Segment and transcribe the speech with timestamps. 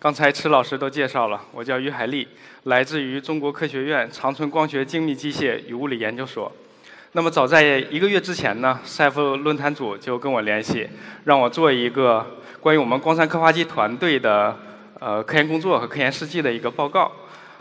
[0.00, 2.28] 刚才池老师都介绍了，我叫于海丽，
[2.62, 6.52] 来自于中国科学院长春光学精密机械与物理研究所。
[7.12, 10.88] 那么早在一个月之前呢，CF 论坛组就跟我联系，
[11.24, 12.24] 让我做一个
[12.60, 14.56] 关于我们光山科发机团队的
[15.00, 17.10] 呃科研工作和科研事迹的一个报告。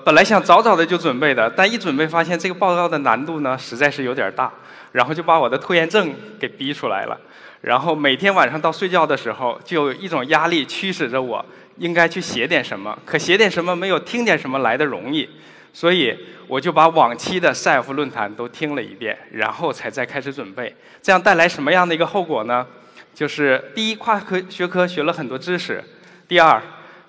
[0.07, 4.49] 本来想早早的就准备的，但一准备发现这个报告的难度呢实在是有点大，
[4.93, 7.19] 然后就把我的拖延症给逼出来了。
[7.59, 15.29] 然后每天晚上到睡觉的时候，就有一种压力驱使着我应该去写点什么，可写点什么没有听点什么来的容易，
[15.73, 20.73] 所以我就把往期的 SELF 论坛都听了一遍，然后才再开始准备。
[21.01, 22.65] 这样带来什么样的一个后果呢？
[23.13, 25.81] 就是第一，跨科学科学了很多知识；
[26.29, 26.63] 第二，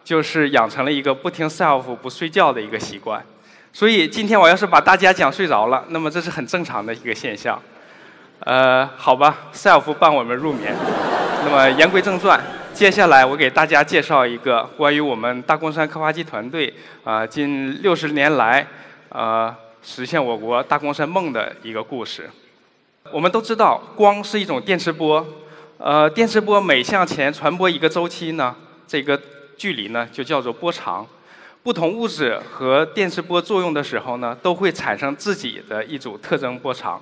[0.08, 3.22] 就是养成了一个不听 SELF 不睡觉的一个习惯。
[3.74, 7.60] 所以今天我要是把大家讲睡着了，那么这是很正常的一个现象。
[8.40, 10.74] 呃，好吧，SELF 伴我们入眠。
[11.44, 12.40] 那么言归正传，
[12.72, 16.72] 接下来我给大家介绍一个关于我们大光山科发机团队
[17.04, 18.66] 啊、近六十年来
[19.10, 22.30] 呃实现我国大光山梦的一个故事。
[23.12, 25.26] 我们都知道，光是一种电磁波，
[25.76, 28.56] 呃，电磁波每向前传播一个周期呢，
[28.86, 29.20] 这个
[29.58, 31.06] 距离呢就叫做波长。
[31.62, 36.98] 不同物质和电磁波作用的时候呢，都会产生自己的一组特征波长。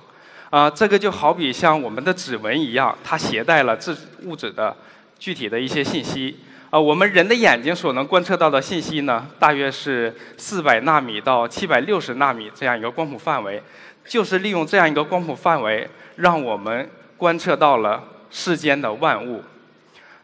[0.49, 4.75] 啊、这个就好比像我们的指纹一样，它携带了自物质的
[5.19, 6.39] 具体的一些信息。
[6.69, 13.61] 啊、我们人的眼睛所能观测到的信息呢，大约是四百纳米到七百六十纳米这样一个光谱范围。
[14.05, 19.43] 就是利用这样一个光谱范围，让我们观测到了世间的万物。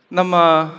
[0.07, 0.71] 那么，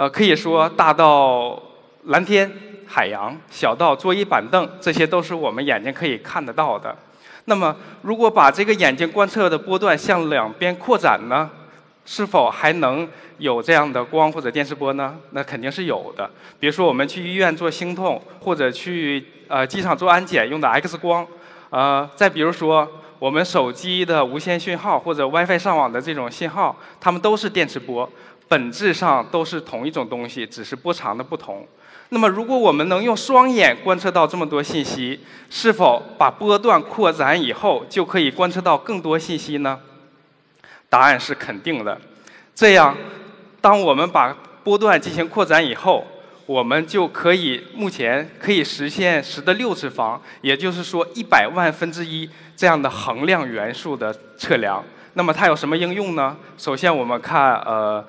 [0.00, 1.62] 呃，可以说大到
[2.04, 2.50] 蓝天、
[2.86, 6.96] 海洋，小到桌椅板凳，这些都是我们眼睛可以看得到的。
[7.44, 11.50] 那么，如果把这个眼睛观测的波段向两边扩展呢，
[12.06, 13.06] 是否还能
[13.36, 15.14] 有这样的光或者电磁波呢？
[15.32, 16.30] 那肯定是有的。
[16.58, 21.26] 比如说，我们去医院做心痛，或者去呃机场做安检用的 X 光，
[21.68, 28.08] 呃，再比如说我们手机的无线讯号或者 WiFi 上网的这种信号，它们都是电磁波，
[28.50, 31.64] 本质上都是同一种东西，只是波长的不同。
[32.08, 39.78] 那么，如果我们能用双眼观测到这么多信息，是否把波段扩展以后就可以观测到更多信息呢？
[40.88, 41.96] 答案是肯定的。
[42.52, 42.96] 这样，
[43.60, 46.04] 当我们把波段进行扩展以后，
[46.46, 54.84] 我们就可以目前可以实现十的六次方，也就是说一百万分之一这样的恒量元素的测量。
[55.14, 56.36] 那么它有什么应用呢？
[56.58, 58.04] 首先我们看呃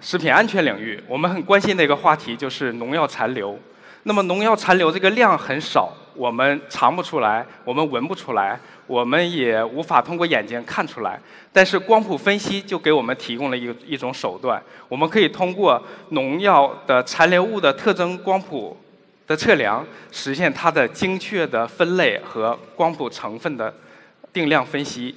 [0.00, 3.58] 食品安全领域，我们很关心的一个话题就是农药残留。
[4.04, 11.20] 那么农药残留这个量很少，我们尝不出来，我们闻不出来，我们也无法通过眼睛看出来。
[11.52, 18.76] 但是光谱分析就给我们提供了一一种手段，我们可以通过农药的残留物的特征光谱
[19.26, 23.74] 的测量，实现它的精确的分类和光谱成分的
[24.32, 25.14] 定量分析。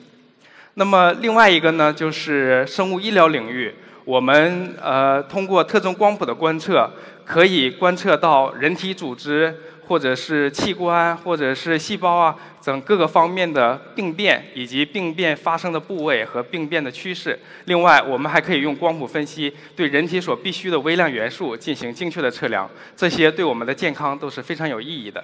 [0.75, 3.73] 那么另外一个呢，就是生物医疗领域，
[4.05, 6.89] 我们呃通过特征光谱的观测，
[7.25, 9.53] 可以观测到人体组织
[9.87, 17.37] 或者是器官或者是细胞啊等各个方面的病变，以及病变发生的部位和病变的趋势。
[17.65, 25.21] 另外，我们还可以用光谱分析对人体所必需的微量元素进行精确的测量，这些对我们的健康都是非常有意义的。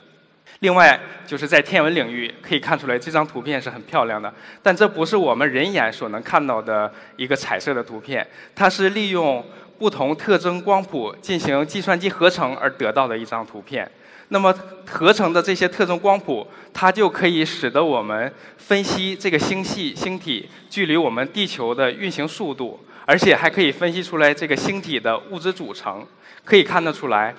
[0.59, 8.25] 另外，就是在天文领域可以看出来，这张图片是很漂亮的，但这不是我们人眼所能看到的一个彩色的图片，
[8.56, 9.46] 它是利用
[9.78, 13.90] 不同特征光谱进行计算机合成而得到的一张图片。
[14.29, 14.53] 那么
[14.90, 26.05] 合成的这些特征光谱，它就可以使得我们分析这个星系星体距离我们地球的运行速度，而且还可以分析出来这个星体的物质组成。
[26.44, 27.35] 可以看得出来。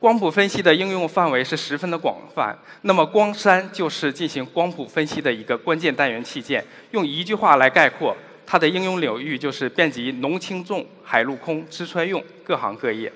[0.00, 6.64] 光谱分析的应用范围是十分的广泛，那么光栅就是进行光谱分析的一个关键单元器件。
[6.92, 8.16] 用一句话来概括，
[8.46, 13.12] 它的应用领域就是遍及农轻重、海陆空、吃穿用各行各业。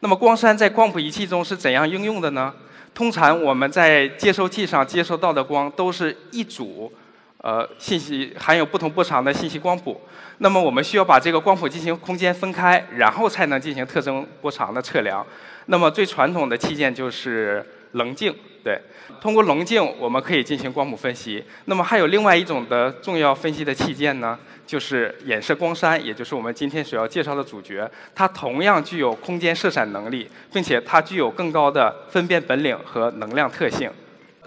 [0.00, 2.54] 那么光栅在光谱仪器中是怎样应用的呢？
[2.94, 6.90] 通常我们在接收器上接收到的光都是一组，
[7.48, 9.98] 呃信息含有不同波长的信息光谱。
[10.38, 15.26] 那么我们需要把这个光谱进行空间分开，然后才能进行特征波长的测量。
[15.66, 18.80] 那么最传统的器件就是棱镜，对，
[19.20, 21.42] 通过棱镜我们可以进行光谱分析。
[21.64, 27.90] 那么还有另外一种的重要分析的器件呢，就是衍射光栅，也就是我们今天所要介绍的主角。
[28.14, 33.90] 它同样具有空间色散能力，并且它具有更高的分辨本领和能量特性。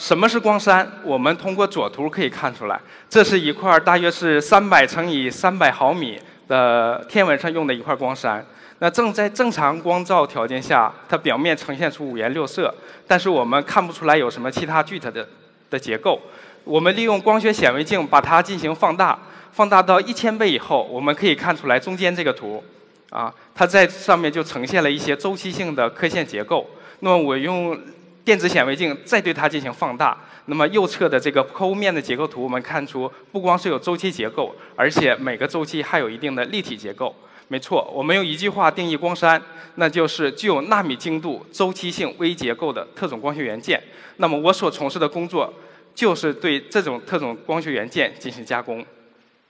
[0.01, 0.83] 什么是光栅？
[1.03, 8.42] 我们通过左图可以看出来，这是一块大约是三百乘以三百毫米的天文上用的一块光栅。
[8.80, 12.74] 那正在正常光照条件下，它表面呈现出五颜六色，
[13.06, 15.27] 但是我们看不出来有什么其他具体的
[15.69, 16.19] 的结构。
[16.63, 19.19] 我们利用光学显微镜把它进行放大，
[19.51, 22.63] 放大到一千倍以后，我们可以看出来中间这个图，
[23.12, 26.68] 啊，它在上面就呈现了一些周期性的刻线结构。
[27.01, 27.80] 那么我用。
[28.24, 30.16] 电子显微镜再对它进行放大，
[30.46, 37.16] 那么右侧的这个剖面的结构图，我们看出不光是有周期结构，而且每个周期还有一定的立体结构。
[37.48, 39.42] 没错，我们用一句话定义光栅，
[39.76, 43.82] 那就是具有纳米精度、周期性微结构的特种光学元件。
[44.18, 45.54] 那么我所从事的工作，
[45.96, 48.86] 就是对这种特种光学元件进行加工。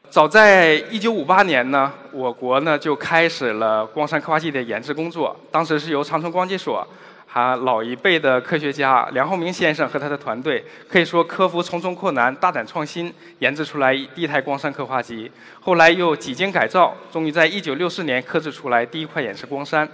[0.10, 6.88] 早在1958年呢，我国呢就开始了光栅刻画机的研制工作，当时是由长春光机所。
[7.34, 15.32] 他老一辈的科学家梁浩明先生和他的团队，可以说克服重重困难，大胆创新，研制出来第一台光栅刻画机。
[15.62, 19.88] 后来又几经改造，终于在1964年刻制出来第一块衍射光栅。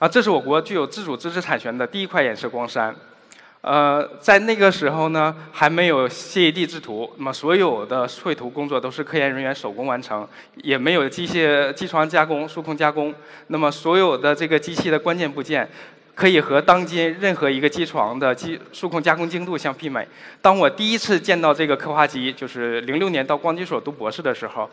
[0.00, 2.92] 啊，这是我国具有自主知识产权的第一块衍射光栅。
[3.60, 10.26] 呃，在那个时候呢，还没有 CAD 制图，那么所有的绘图工作都是科研人员手工完成，
[10.56, 13.14] 也没有机械机床加工、数控加工。
[13.46, 15.68] 那么所有的这个机器的关键部件。
[16.16, 20.08] 可以和当今任何一个机床的机数控加工精度相媲美。
[20.40, 24.68] 当我第一次见到这个刻画机，就是零六年到光机所读博士的时候，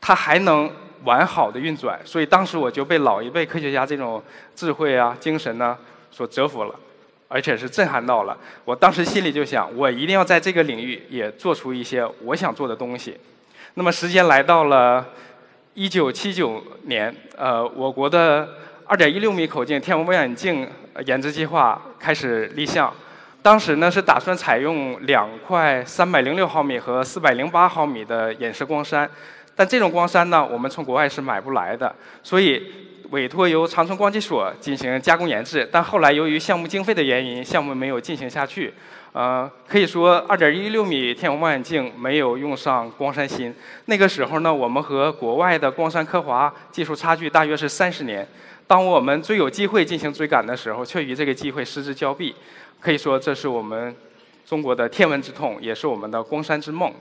[0.00, 0.70] 它还能
[1.02, 4.22] 完好的运转，所以当时我就被老一辈科学家这种
[4.54, 5.76] 智慧啊、精神呢
[6.12, 6.74] 所折服了，
[7.26, 8.38] 而且是震撼到了。
[8.64, 13.18] 我当时心里就想，我一定要在这个领域也做出一些我想做的东西。
[13.74, 15.04] 那么时间来到了
[15.74, 18.48] 一九七九年，呃，我国的。
[18.86, 20.68] 二点一六米口径天文望远镜
[21.06, 22.92] 研制计划开始立项，
[23.42, 29.08] 当时呢是打算采用两块三百零六毫米和四百零八毫米的衍射光栅，
[29.56, 32.62] 但这种光栅呢我们从国外是买不来的，所以
[33.10, 38.72] 委托由长春光机所进行加工研制，但后来由于项目经费的原因，项目没有进行下去。
[39.14, 43.54] 呃，可以说二点一六米天文望远镜没有用上光山芯。
[43.84, 48.26] 那个时候呢，我们和国外的光山科华技术差距大约是三十年。
[48.66, 52.34] 当我们最有机会进行追赶的时候，却与这个机会失之交臂，
[52.80, 53.94] 可以说这是我们
[54.44, 56.92] 中国的天文之痛，也是我们的光山之梦。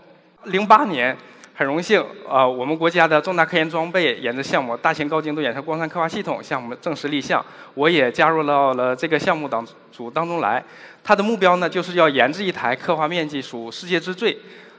[0.44, 1.18] 零八年，
[1.56, 7.46] 很荣幸，呃，我们国家的重大科研装备研制项目——大型高精度衍射光栅刻画系统项目正式立项，
[7.76, 10.64] 我也加入到了这个项目当组当中来。
[11.04, 14.36] 它的目标呢，就是要研制一台刻画面积属世界之最，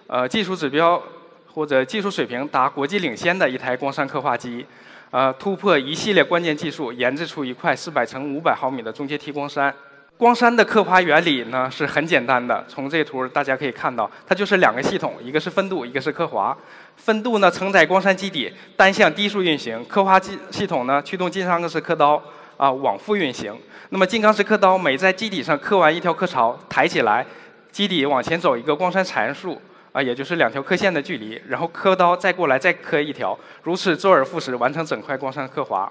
[0.09, 1.00] 呃，技术指标
[1.47, 4.67] 或者技术水平达国际领先的一台光栅刻画机。
[5.12, 9.73] 呃，突破一系列关键技术，研制出一块四百乘五百毫米的中阶梯光栅。
[10.16, 16.56] 光栅的刻画原理呢是很简单的，从这图大家可以看到，它就是两个系统，一个是分度，一个是刻划。
[16.96, 22.22] 分度呢承载光栅基底单向低速运行，刻画机系统呢驱动金刚石刻刀
[22.56, 23.52] 啊往复运行。
[23.90, 27.27] 那么金刚石刻刀每在基底上刻完一条刻槽，抬起来，
[27.72, 29.60] 基底往前走一个光栅参数。
[29.93, 35.89] 啊，也就是两条刻线的距离，然后刻刀再过来再刻一条，如此周而复始完成整块光栅刻划。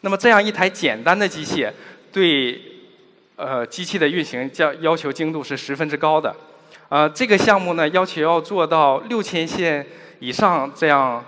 [0.00, 1.64] 那么这样一台简单的机器，
[2.10, 2.60] 对
[3.36, 6.34] 呃机器的运行要要求精度是十分之高的。
[6.88, 9.84] 呃，这个项目呢要求要做到六千线
[10.20, 11.24] 以上这样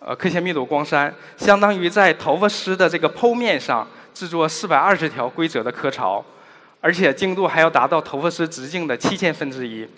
[0.00, 6.22] 呃刻线密度光栅，相当于在头发丝的这个剖面上制作四百二十条规则的刻槽，
[6.80, 9.88] 而且精度还要达到头发丝直径的七千分之一。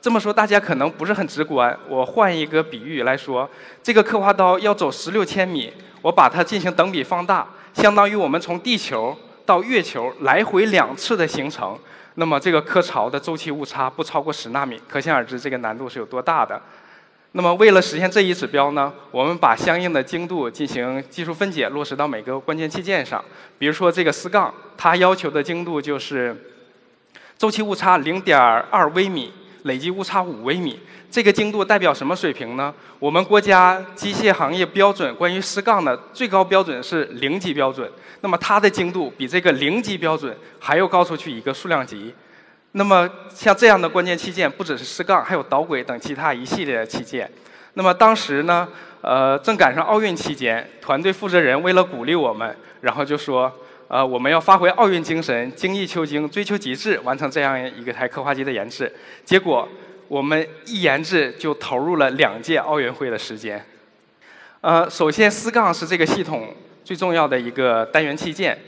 [0.00, 3.48] 这么说大家可能不是很直观，我换一个比喻来说，
[3.82, 9.16] 这个刻画刀要走十六千米，我把它进行等比放大，相当于我们从地球
[9.46, 11.78] 到月球来回两次的行程，
[12.14, 16.60] 那么这个刻槽的周期误差不超过十纳米，可想而知这个难度是有多大的。
[17.32, 23.24] 那么为了实现这一指标呢，我们把相应的精度进行技术分解，落实到每个关键器件上。
[23.58, 26.36] 比如说这个丝杠，它要求的精度就是
[27.36, 29.32] 周期误差零点二微米。
[29.64, 30.78] 累计误差五微米，
[31.10, 32.72] 这个精度代表什么水平呢？
[32.98, 37.90] 我们国家机械行业标准关于丝杠的最高标准是零级标准，
[38.20, 42.14] 那么它的精度比这个零级标准还要高出去一个数量级。
[42.72, 47.30] 那么像这样的关键器件，不只是丝杠，还有导轨等其他一系列的器件。
[47.72, 48.68] 那么当时呢，
[49.00, 53.50] 呃，正赶上奥运期间，团队负责人为了鼓励我们，然后就说，
[53.86, 58.92] 呃，我们要发挥奥运精神，精益求精，追求极致，完成这样一个台刻画机的研制。
[59.24, 59.68] 结果
[60.08, 63.64] 我们一研制就投入了两届奥运会的时间。
[64.60, 68.58] 呃，首先丝杠是这个系统最重要的一个单元器件，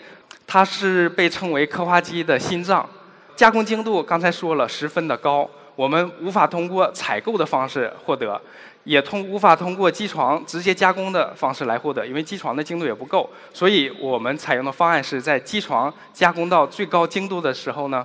[0.46, 2.88] 它是被称为刻画机的心脏。
[3.35, 8.40] 加工精度刚才说了，十分的高，我们无法通过采购的方式获得，
[8.85, 18.04] 也通无法通过机床直接加工的方式来获得，因为机床的精度也不够，所以我们采用的方案是在机床加工到最高精度的时候呢，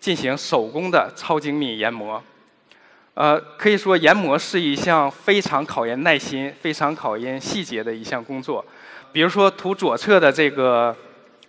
[0.00, 2.22] 进行手工的超精密研磨。
[3.12, 8.64] 呃，可以说研磨是一项非常考验耐心、非常考验细节的一项工作。
[9.12, 10.96] 比如说图左侧的这个。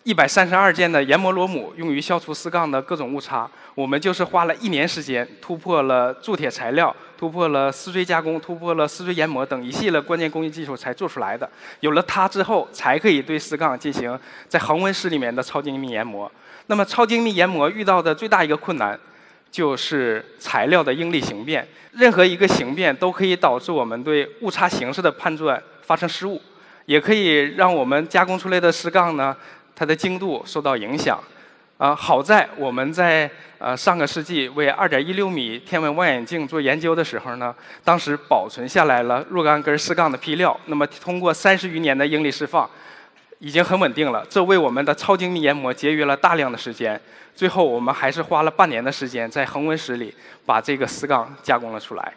[0.05, 11.49] 一百三十二件的研磨螺母用于消除丝杠的各种误差，我们就是花了一年时间，突破了铸铁材料，突破了丝锥加工，突破了丝锥研磨等一系列关键工艺技术才做出来的。
[11.79, 16.31] 有了它之后，才可以对丝杠进行在恒温室里面的超精密研磨。
[16.67, 18.99] 那么超精密研磨遇到的最大一个困难，
[19.49, 21.67] 就是材料的应力形变。
[21.93, 26.39] 任何一个形变都可以导致我们对误差形式的判断发生失误，
[26.85, 29.35] 也可以让我们加工出来的丝杠呢。
[29.75, 31.21] 它的精度受到影响，
[31.77, 37.53] 啊，好在我们在呃上个世纪为2.16米天文望远镜做研究的时候呢，
[37.83, 42.69] 当时保存下来了若干根丝杠的坯料，那么通过三十余年的应力释放，
[43.39, 46.99] 已经很稳定了，这为我们的超精密研磨节约了大量的时间。
[47.35, 50.15] 最后我们还是花了半年的时间在恒温室里
[50.45, 52.13] 把这个丝杠加工了出来。